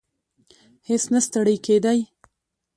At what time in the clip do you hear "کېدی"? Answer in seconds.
1.65-1.99